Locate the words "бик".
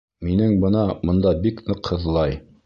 1.45-1.63